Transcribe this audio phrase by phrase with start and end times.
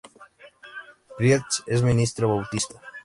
[1.15, 2.81] Priest es ministro bautista.